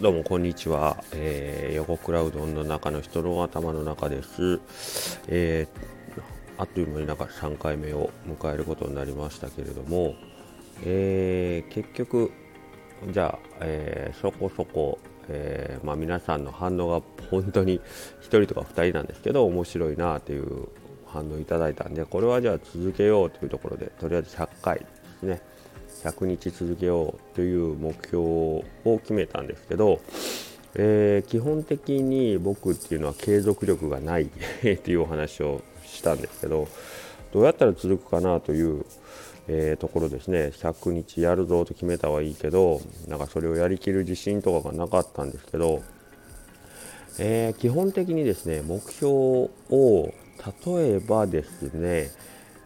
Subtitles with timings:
[0.00, 4.60] どうもこんにちは、えー、横クラウドの中の人の頭の中です、
[5.26, 6.22] えー、
[6.56, 10.14] あっという間になんか3回目を迎えることになりましたけれども、
[10.84, 12.30] えー、結局
[13.10, 17.80] じゃあ、えー、そこそこ、えーまあ、皆さんの反応が本当に
[18.20, 20.68] 1人とか2人なんですけど面白いなという
[21.06, 24.86] 反応いただいたんでこれはじゃあ続けようというところでとりあえず100回で
[25.18, 25.47] すね。
[26.02, 30.00] 100日続けようという目標を決めたんですけど、
[30.74, 34.28] えー、基本的に僕っていうのは継続力がない っ
[34.78, 36.68] ていうお話をしたんですけど
[37.32, 38.84] どうやったら続くかなという、
[39.48, 40.52] えー、ところですね。
[40.54, 45.82] 100日やるぞと決めたはいいけどなんかそれをやりきる自信とかがなかったんですけど、
[47.18, 49.08] えー、基本的にですね目標
[49.70, 50.12] を
[50.66, 52.10] 例えばですね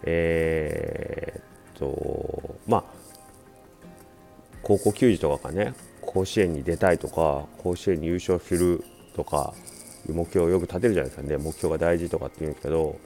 [0.05, 3.02] えー、っとまあ
[4.63, 9.55] 高校球児とかがね甲子園に出たいとか甲子園に優勝するとか
[10.09, 12.99] 目標をよく立てるじゃないですかね目標が大事とかって言うんですけど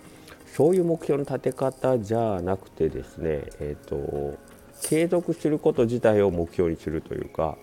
[0.57, 4.39] そういう目標の立て方じゃなくてですね、えーと、
[4.83, 7.59] 継続すること自体を目標にするというか、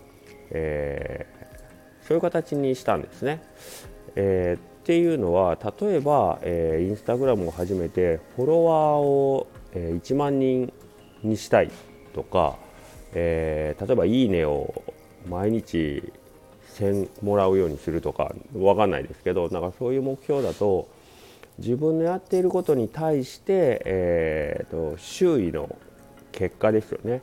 [0.51, 3.41] えー、そういう形にしたんですね。
[4.15, 10.71] えー、っていうのは例えば、えー、インスタグラムを始めてフォロワーを、えー、1万人
[11.23, 11.71] にしたい
[12.13, 12.59] とか
[13.13, 14.73] えー、例えば「いいね」を
[15.29, 16.11] 毎日
[16.75, 20.87] 1000もらうようにするとか分かんないですけどなんかそういう目標だと
[21.59, 25.75] 自分のやっていることに対して、えーと、周囲の
[26.31, 27.21] 結果ですよね、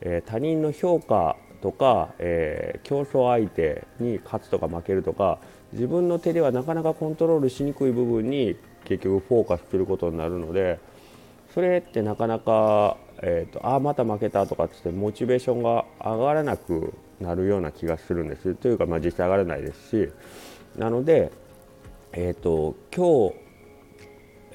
[0.00, 5.38] えー、他人の評価とか、えー、競争相手に勝つとか負けるとか
[5.72, 10.78] 自分の手ではなかなかコントロールしにくい部分に結局フォーカスすることになるので
[11.54, 18.54] それってなかなかえーと、ああまた負けたとかってモチベーションが上がらなくなるような気がするんです。
[18.56, 20.12] というか、まあ、実際上がらないですし。
[20.76, 21.30] なので、
[22.12, 23.34] えーと、今日、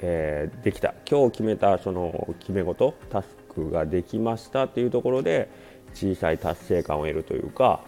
[0.02, 0.94] えー、できた。
[1.10, 4.64] 今日決めたその決め事タスクができました。
[4.64, 5.48] っていうところで
[5.94, 7.80] 小さい達成感を得るというか、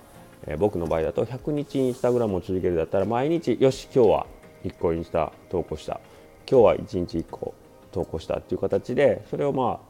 [0.47, 4.27] えー、僕の場合だと100日インスタグラムを続けるだったら毎日よし今日は
[4.65, 6.01] 1個インスタ投稿した。
[6.51, 7.55] 今日は1日1個
[7.93, 9.90] 投稿したっていう形でそれをまあ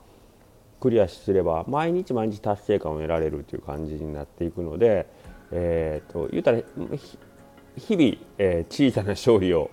[0.81, 5.07] クリアすれば毎日毎日達成感を得られるという感じになっていくので、
[5.53, 6.63] えーと、言うたら
[7.77, 9.71] 日々、え、小さな勝利を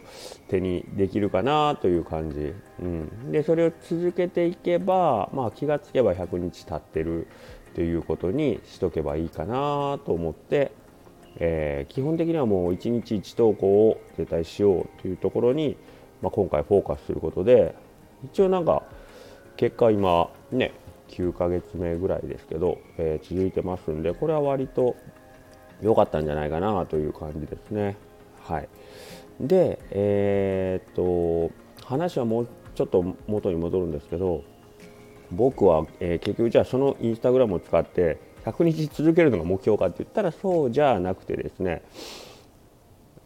[0.47, 7.28] 手にできるかなという感じ、うん、でそれを続けていけば、まあ、気がつけば100日経ってる
[7.74, 10.72] ということにしとけばいいかなと思って、
[11.39, 15.78] え、基本的にはもう1日1投稿を絶対しようというところに、
[16.22, 17.75] まあ、今回フォーカスすることで
[18.25, 18.84] 一応なんか
[19.56, 20.72] 結果今ね
[21.09, 24.95] 9ヶ月目ぐらいですけど、えー、続いてますんでこれは割と
[25.81, 27.97] 良かったんじゃないかなという感じですね。
[28.41, 28.69] はい、
[29.40, 31.53] で、えー、っと
[31.85, 34.44] 話はもうちょっと元に戻るんですけど
[35.31, 41.81] 僕は、えー、結局じゃあそのインスタグラムを使って100日続けるのが目標かって言ったらそうじゃなくてですね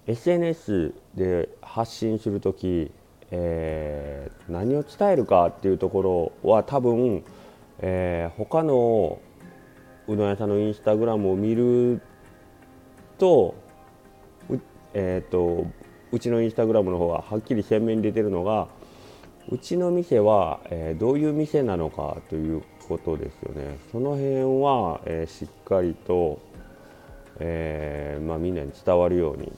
[0.08, 2.92] SNS で発信する時、
[3.30, 7.24] えー、何を伝えるかっていうところは多分
[7.82, 9.20] えー、他の
[10.08, 12.02] うどん屋さんのインスタグラムを見る
[13.18, 13.56] と
[14.50, 14.60] う,、
[14.94, 15.66] えーと、
[16.12, 18.68] うちのインスタグラムの方がはっきり鮮明に出てるのが
[19.50, 26.40] うちの店は、えー、どういう店なのかということですよねその辺は、えー、しっかりと、
[27.40, 29.52] えーまあ、みんなに伝わるように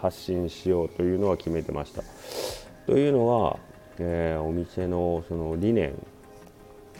[0.00, 2.02] 発信しようというのは決めてました。
[2.86, 3.58] というのは、
[3.98, 5.94] え、お店のその理念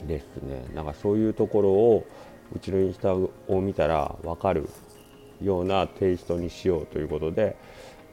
[0.06, 2.06] ですねなんかそういうところを
[2.54, 4.68] うちのインスタを見たら分かる
[5.42, 7.56] ようなテイストにしようということで、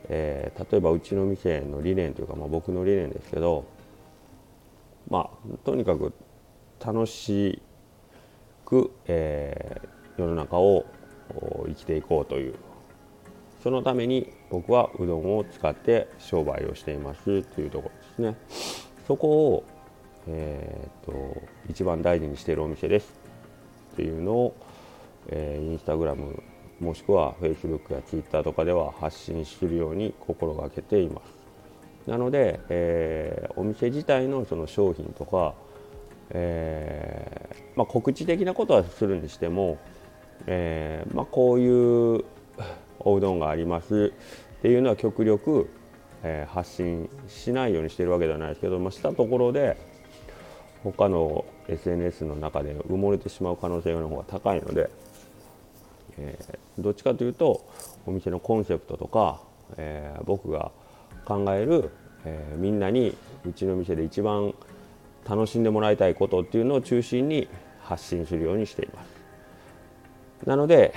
[0.09, 3.65] えー、例えばうちの店の理念というか、まあ、僕の理念ですけど
[5.09, 6.13] まあとにかく
[6.83, 7.61] 楽し
[8.65, 10.85] く、えー、世の中を
[11.65, 12.55] 生きていこうという
[13.63, 18.87] そのために僕はうどんを使って商売をしていますというところですね。
[19.07, 19.63] そこを
[20.29, 23.13] えーと、一番大事にしているお店です
[23.93, 24.55] っていうのを、
[25.29, 26.41] えー、インスタグラム
[26.79, 31.21] もしくはフェイスブックやツイッターとかでは発信するように心がけていま
[32.05, 32.09] す。
[32.09, 35.55] なので、えー、お店自体のその商品とか、
[36.29, 39.77] えー、まあ、告知的なことはするにしても、
[40.45, 41.67] えまあ、こうい
[42.17, 42.23] う
[42.99, 44.13] おうどんがあります
[44.59, 45.69] っていうのは極力、
[46.23, 49.77] え発信しないようにしてるわけではないですけど、まあ、したところで
[50.91, 54.89] 他の SNS の中で埋もれてしまう可能性の方が高いので、
[56.17, 57.67] えー、どっちかというと
[58.05, 59.41] お店のコンセプトとか、
[59.77, 60.71] えー、僕が
[61.25, 61.91] 考える、
[62.25, 64.53] えー、みんなにうちの店で一番
[65.27, 67.49] 楽しんでもらいたいことっていうのを中心に
[67.81, 69.17] 発信するようにしています。
[70.45, 70.93] なので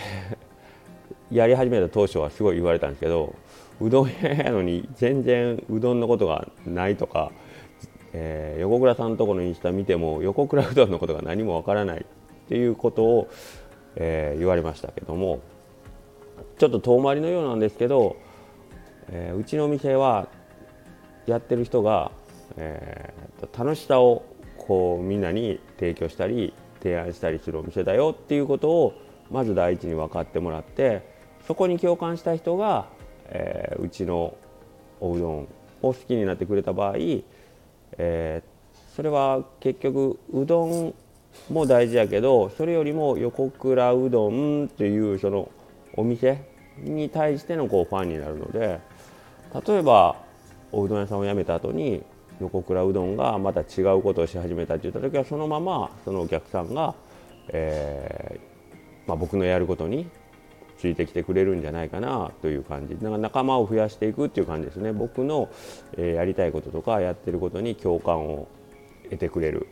[1.33, 3.35] やり始めた当初はすごい言われたんですけど
[3.81, 7.33] うどん屋やのに全然うどんのことがないとか、
[8.13, 12.05] えー、横倉さんのところのインスタ見ても横倉うどんのことが何もわからないっ
[12.49, 13.31] ていうことを、
[13.97, 15.41] えー、言われましたけども
[16.59, 18.17] ちょっと遠回りのようなんですけど、
[19.09, 20.29] えー、うちのお店は
[21.27, 22.11] やってる人が、
[22.57, 24.25] えー、楽しさを
[24.59, 26.53] こうみんなに提供したり
[26.83, 28.95] 提案したりするお店だよっていうことを
[29.31, 31.03] まず第一に分かってもらって
[31.47, 32.89] そこに共感した人が、
[33.27, 34.37] えー、うちの
[35.01, 35.49] おうどん
[35.83, 36.97] を好きになってくれた場合、
[37.99, 40.95] えー、それは結局うどん
[41.49, 45.51] も大事やけどそれよりも横倉うどんというその
[45.97, 46.45] お店
[46.79, 48.81] に対してのこうファンになるので
[49.67, 50.17] 例えば
[50.73, 52.03] おうどん屋さんを辞めた後に
[52.41, 56.95] 横倉うどんがまた違うことをし始めたって言った時はそのままそのお客さんが、
[57.49, 60.09] えーまあ、僕のやることに
[60.81, 62.95] ついてきてくれるんじゃないかなという感じ。
[62.95, 64.93] だから仲間を増やしていくっていう感じですね。
[64.93, 65.51] 僕の、
[65.97, 68.49] えー、やりたいこととかやってることに共感を
[69.05, 69.67] 得てくれる。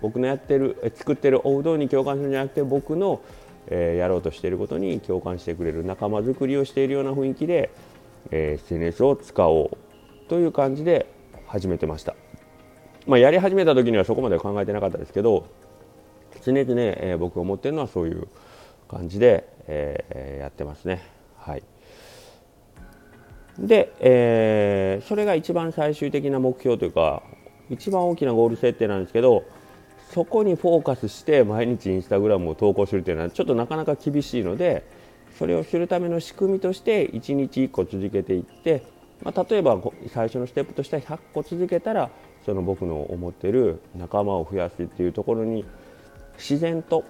[0.00, 3.20] 僕のやってる作ってるおうどんに共感するんじゃなくて僕の、
[3.66, 5.84] えー、やろうとしていることに共感してくれる。
[5.84, 7.70] 仲間づくりをしているような雰囲気で、
[8.30, 9.76] えー、SNS を使おう
[10.28, 11.06] という感じで
[11.46, 12.16] 始めてました、
[13.06, 15.46] まあ、やり始めた時にはそこまでは考えてなかったですけど
[16.44, 18.26] 常々、えー、僕が思ってるのはそういう
[18.88, 21.02] 感じで、えー、やってますね。
[21.38, 21.62] はい。
[23.58, 27.22] で、えー、それが一番最終的な目標というか
[27.70, 29.44] 一番大きなゴール設定なんですけど
[30.12, 34.84] そこにフォーカスして毎日インスタグラムを投稿するというのはちょっとなかなか厳しいので
[35.38, 38.82] それをするための仕組みとして1日1個続けていって、
[39.22, 42.10] まあ、例えば最初のステップとしては100個続けたら
[42.44, 45.64] その僕の思ってる仲間を増やすっていうところに
[46.38, 47.04] 自然と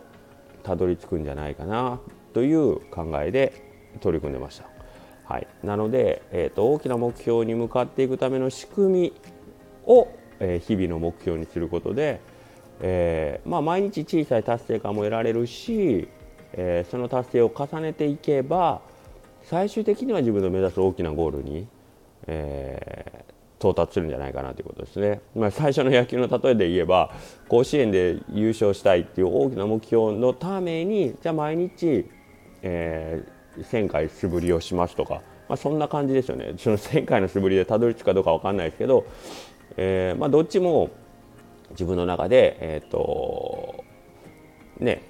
[0.63, 2.01] たどり着くんじゃないかな。
[2.37, 3.55] という考えで
[4.01, 4.69] 取り組んでました。
[5.25, 9.13] はい、なので、えーと、大きな目標に向かっていくための仕組み
[9.87, 10.07] を、
[10.39, 12.21] えー、日々の目標にすることで、
[12.83, 16.09] えー、まあ、毎日小さい達成感も得られるし、
[16.53, 18.83] えー、その達成を重ねていけば
[19.43, 21.67] 最終的には自分の目指す大きなゴールに、
[22.27, 23.25] え
[23.59, 27.15] 到達するんじゃないかなということですね、まあ、最初の野球の例えで言えば
[27.49, 32.05] 甲子園で優勝したいっていう大きな目標のためにじゃあ毎日、
[32.69, 39.07] えー、1000回素振りをしますとか、まあ、そんな感じですよねその1000回の素振りでたどり着くかどうか分かんないですけど、
[39.77, 40.91] えーまあ、どっちも
[41.71, 43.85] 自分の中で、えーと
[44.79, 45.03] ね、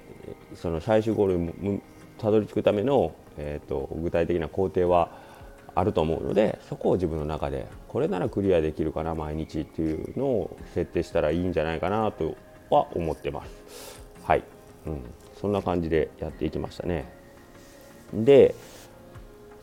[0.55, 1.81] その最終ゴールに
[2.19, 5.09] たどり着くための、えーと、具体的な工程は
[5.73, 12.35] あると思うのでそこを自分の中でこれならクリアできるかな毎日っていうのを設定したらいいんじゃないかなと
[12.69, 14.01] は思ってます。
[14.23, 14.43] はい、
[14.85, 15.01] うん、
[15.39, 17.16] そんな感じでやっていきましたね。
[18.13, 18.55] で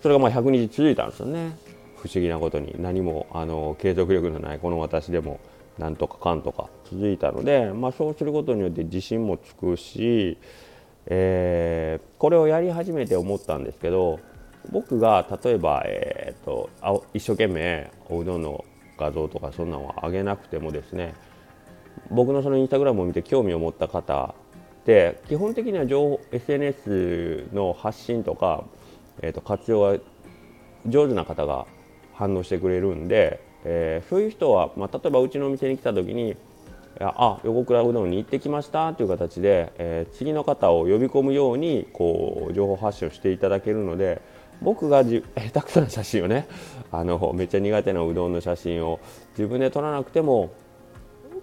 [0.03, 1.57] それがまあ100日続いたんですよね。
[1.97, 2.75] 不思議なことに。
[2.79, 5.41] 何もあの継続力のないこの私でも
[5.79, 10.39] なんとかかんとか続いたので、まあ、そうすることによって自信もつくし、
[11.07, 14.21] えー、これをやり始めて思ったんですけど
[14.71, 18.65] 僕が例えば、えーと、と一生懸命おうどんの
[18.99, 21.15] 画像とかそんなのは上げなくてもですね
[22.11, 24.35] 僕のそのインスタグラムを見て興味を持った方
[24.85, 28.65] で基本的には情報 SNS の発信とか、
[29.23, 29.99] えー、と活用が
[30.87, 31.67] 上手な方が
[32.13, 36.37] 反応してくれるんでえー、そういう人は、まあ、例えばうちのお店に来た時に
[37.01, 44.21] 「あ横倉うどんに行ってきました」という形で、えー、次の方を呼び込むようにこう情報発信をしていただけるので
[44.61, 46.47] 僕がじ 下手くそな写真をね
[46.93, 49.01] あのめっちゃ苦手なうどんの写真を
[49.31, 50.51] 自分で撮らなくても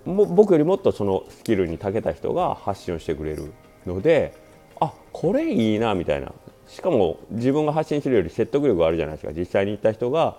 [0.06, 3.54] も僕よりもっとそのスキルに長けた人が発信をしてくれる
[3.86, 4.34] ので
[4.80, 6.34] あこれいいなみたいな。
[6.68, 9.34] しかも自分が発信するより説得力があるじゃないですか。
[9.38, 10.38] 実際に行った人が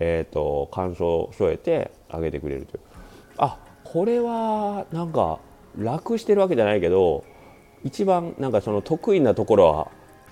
[0.00, 2.80] えーと、感想を添えてあげてくれるという。
[3.38, 5.38] あこれはなんか
[5.76, 7.24] 楽してるわけじゃないけど
[7.82, 9.88] 一番なんかその得意なところは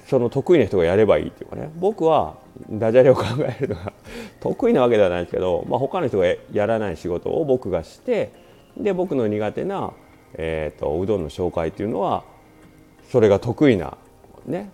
[0.07, 1.71] その得意な人がやればいいっていうかね。
[1.77, 2.37] 僕は
[2.71, 3.93] ダジャレを考えるのが
[4.41, 8.33] 得意なわけではないですけど、まあ、他の人がやらない仕事を僕がして
[8.77, 9.93] で僕の苦手な、
[10.35, 12.25] えーと、うどんの紹介っていうのは
[13.11, 13.97] それが得意な
[14.47, 14.71] ね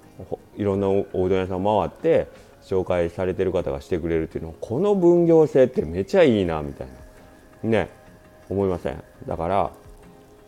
[0.56, 2.28] いろんなおうどん屋さん回って
[2.62, 6.88] 紹介されてる方がしてくれるっていうのこの分業制ってめちゃいいなみたい
[7.64, 7.90] なね
[8.48, 9.02] 思いません？
[9.26, 9.70] だから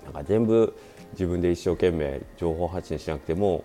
[0.05, 0.75] なんか全部
[1.13, 3.65] 自分で一生懸命情報発信しなくても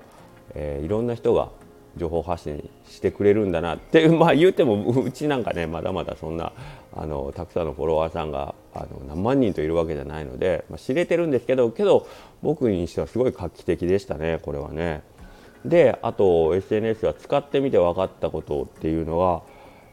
[0.54, 1.50] えー、いろんな人が
[1.98, 6.54] 情報発信してくれるんだなってまあ言うてもうちなんかねまだまだそんな
[6.96, 12.08] あのたくさんのフォロワーさんがあの何万人といるわけじゃないので、まあ、知れてるんですけどけど
[12.44, 15.01] 僕にしてはすごい画期的でしたねこれはね。
[15.63, 19.41] であと SNS は使ってみて分かったことっていうのは、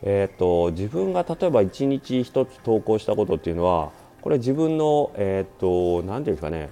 [0.02, 6.68] えーと、自分が例えば1日1つ投稿したことっていうのはこれ自分のえ、ー、と何て言うんですかね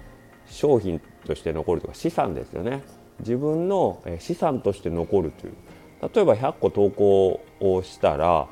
[0.46, 2.82] 商品として残るとか資産ですよね
[3.20, 5.54] 自分の資産として残るという
[6.14, 8.48] 例えば100個投稿をしたら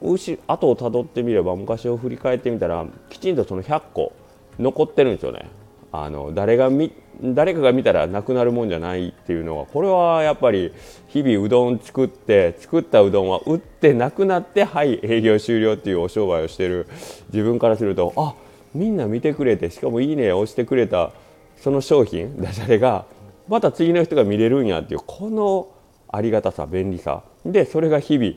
[0.00, 4.12] 後をたどってみれば昔を振り返ってみたらきちんとその100個
[4.58, 5.48] 残ってるんですよね。
[5.90, 10.72] あの誰が見誰かが見たらなくなるもんじゃないっていうのはこれはやっぱり
[11.08, 16.86] 日々うどん作って作ったうどんは売ってなくなってはい営業終了っていうお商売をしてる
[17.32, 18.34] 自分からするとあ
[18.74, 21.12] みんな見てくれてしかも「いいね」を押してくれた
[21.56, 23.06] その商品ダジャレが
[23.48, 25.68] また次の人が見れるんやっていうこの
[26.12, 28.34] ありがたさ便利さでそれが日々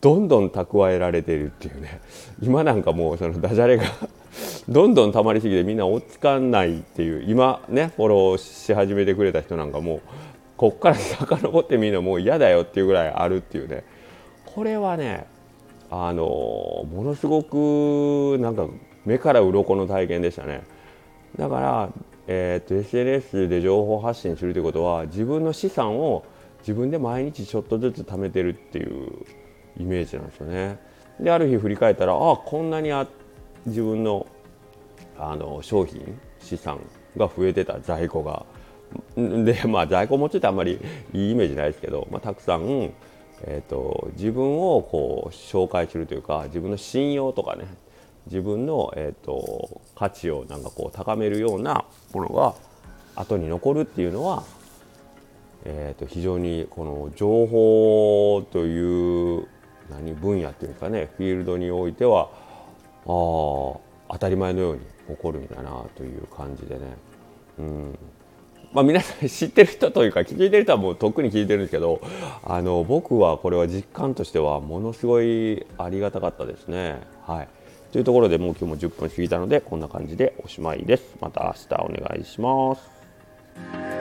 [0.00, 2.00] どんどん蓄えられてるっていうね。
[2.42, 3.84] 今なんかもうそのダジャレが
[4.68, 10.00] どんどん溜まりすぎてみんな追っつかんないっていう今ねフォローし始めてくれた人なんかもう
[10.56, 13.84] こっから遡ってみんなもう嫌だよっていうぐらいあるっていうね。
[14.46, 15.26] これはね
[15.90, 18.66] あのものすごくなんか
[19.04, 20.62] 目から鱗の体験でしたね。
[21.36, 21.88] だから、
[22.26, 26.24] えーと、SNS で情報発信するということは自分の資産を
[26.60, 29.26] 自分で毎日ちょっとずつ貯めてるっていう
[29.78, 30.78] イメージなんですよね。
[31.20, 33.06] である日振り返ったらあこんなにあ
[33.66, 34.26] 自分の
[35.16, 36.80] あの商品資産
[37.16, 38.44] が増えてた在庫が
[39.16, 40.80] でまあ在庫持ちってあんまり
[41.12, 42.92] いいイメージないですけど、まあ、たくさん、
[43.42, 47.66] えーと、自分をこう紹介するというか自分の信用とかね
[48.26, 52.54] 自分の、えーと、価値をなんかこう高めるようなものが
[53.16, 54.44] 後に残るっていうのは、
[55.64, 59.46] えーと、非常にこの情報という
[59.90, 62.30] 何分野っていうかねフィールドにおいては
[63.04, 63.80] あ当
[64.18, 66.96] たり前のように起こるんだなという感じでね。
[67.58, 67.98] うん
[68.72, 72.00] まあ、皆さん 知ってる人というか聞いてる人はもうとっくに聞いてるんですけど
[72.42, 77.00] あの僕はこれは実感としてはものすごいありがたかったですね。
[77.22, 77.48] はい
[77.92, 81.14] というところでもう今日も10分過ぎたのでこんな感じでおしまいです。
[81.20, 83.93] また明日お願いします。